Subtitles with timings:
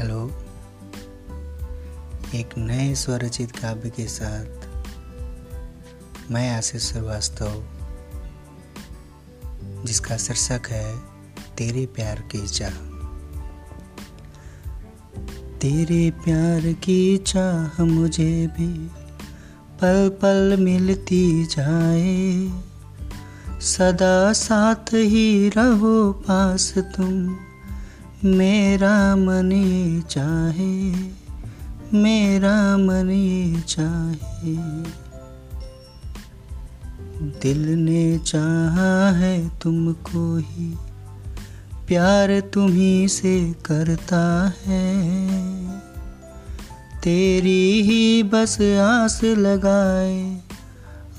[0.00, 0.32] Hello.
[2.34, 4.44] एक नए स्वरचित काव्य के साथ
[6.30, 7.64] मैं आशीष श्रीवास्तव,
[9.84, 10.98] जिसका शीर्षक है
[11.58, 12.70] तेरे प्यार की चाह।
[15.58, 18.88] तेरे प्यार की चाह मुझे भी
[19.80, 22.50] पल पल मिलती जाए।
[23.60, 27.38] सदा साथ ही रहो पास तुम।
[28.24, 30.90] मेरा मन ये चाहे,
[31.98, 34.54] मेरा मन ये चाहे।
[37.42, 40.74] दिल ने चाहा है तुमको ही,
[41.86, 45.08] प्यार तुम्ही से करता है।
[47.02, 50.40] तेरी ही बस आस लगाए,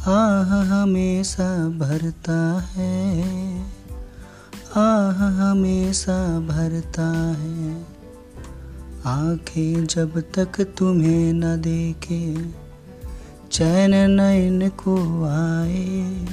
[0.07, 3.80] आह हमेशा भरता है।
[4.75, 7.85] आह हमेशा भरता है।
[9.05, 12.35] आँखें जब तक तुम्हें न देखे,
[13.51, 16.25] चैन नैन को आए।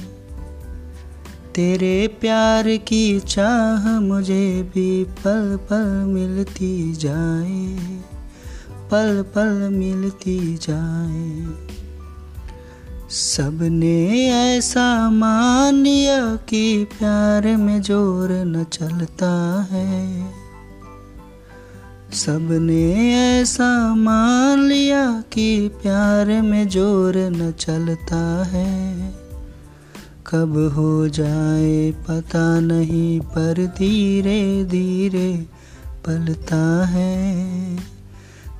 [1.55, 7.77] तेरे प्यार की चाह मुझे भी पल पल मिलती जाए,
[8.91, 11.47] पल पल मिलती जाए।
[13.11, 20.31] सबने ऐसा मान लिया कि प्यार में ज़ोर न चलता है।
[22.13, 29.13] सबने ऐसा मान लिया कि प्यार में ज़ोर न चलता है।
[30.27, 35.45] कब हो जाए पता नहीं, पर धीरे धीरे
[36.05, 37.75] पलता है।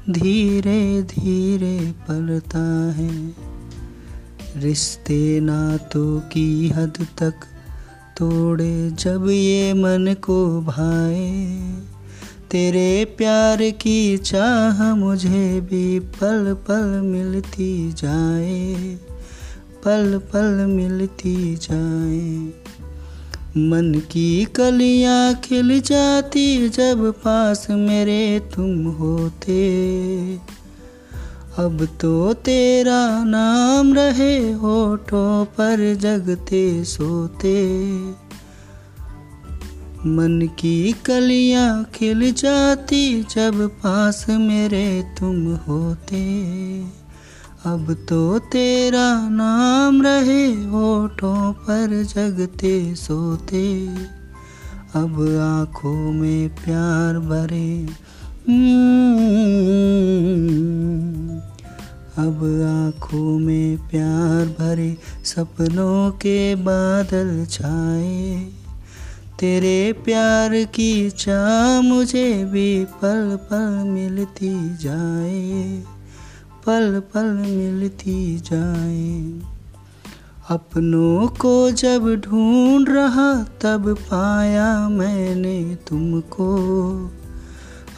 [0.10, 3.49] धीरे धीरे पलता है।
[4.58, 7.34] रिश्ते नातों की हद तक
[8.18, 11.52] तोड़े जब ये मन को भाए।
[12.52, 18.76] तेरे प्यार की चाह मुझे भी पल पल मिलती जाए,
[19.86, 22.54] पल पल मिलती जाए।
[23.58, 29.60] मन की कलियाँ खिल जाती जब पास मेरे तुम होते।
[31.58, 37.76] अब तो तेरा नाम रहे होठों पर जगते सोते।
[40.06, 46.24] मन की कलियाँ खिल जाती जब पास मेरे तुम होते।
[47.66, 53.88] अब तो तेरा नाम रहे होठों पर जगते सोते।
[54.96, 57.88] अब आँखों में प्यार भरे
[58.50, 59.89] हम्म,
[62.20, 68.48] अब आँखों में प्यार भरे सपनों के बादल छाए।
[69.40, 75.84] तेरे प्यार की चाह मुझे भी पल पल मिलती जाए,
[76.66, 79.40] पल पल मिलती जाए।
[80.50, 86.50] अपनों को जब ढूंढ रहा तब पाया मैंने तुमको।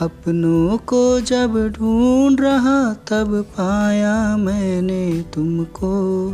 [0.01, 6.29] अपनों को जब ढूंढ रहा तब पाया मैंने तुमको।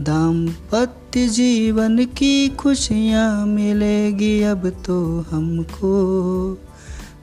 [0.00, 6.14] दाम्पत्य जीवन की खुशियाँ मिलेगी अब तो हमको।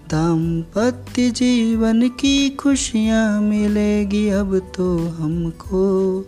[0.09, 6.25] दाम्पत्य जीवन की खुशियाँ मिलेगी अब तो हमको।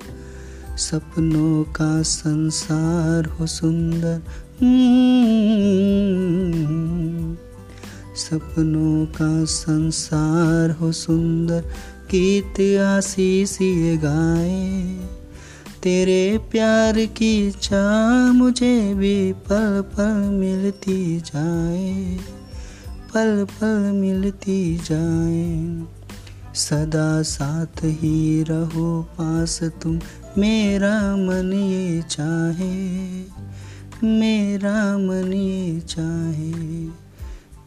[0.78, 4.22] सपनों का संसार हो सुंदर।
[4.62, 6.35] हम्म,
[8.16, 11.62] सपनों का संसार हो सुंदर
[12.12, 13.58] गीत आशीष
[14.04, 14.84] गाए।
[15.84, 22.20] तेरे प्यार की चाह मुझे भी पल पल मिलती जाए,
[23.14, 25.86] पल पल मिलती जाए।
[26.56, 30.00] सदा साथ ही रहो पास तुम,
[30.38, 32.76] मेरा मन ये चाहे,
[34.08, 37.05] मेरा मन ये चाहे।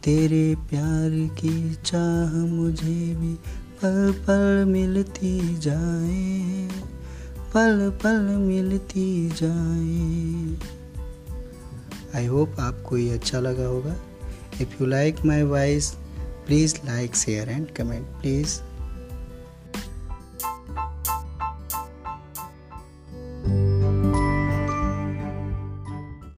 [0.09, 3.33] तेरे प्यार की चाह मुझे भी
[3.81, 6.69] पल पल मिलती जाए,
[7.53, 10.57] पल पल मिलती जाए।
[12.15, 13.95] आई होप आपको ये अच्छा लगा होगा।
[14.61, 15.91] If you like my voice
[16.45, 18.61] please like share and comment please